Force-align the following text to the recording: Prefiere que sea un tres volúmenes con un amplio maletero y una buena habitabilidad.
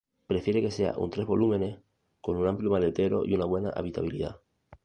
Prefiere 0.25 0.63
que 0.63 0.71
sea 0.71 0.97
un 0.97 1.11
tres 1.11 1.27
volúmenes 1.27 1.77
con 2.21 2.35
un 2.35 2.47
amplio 2.47 2.71
maletero 2.71 3.23
y 3.23 3.35
una 3.35 3.45
buena 3.45 3.69
habitabilidad. 3.69 4.41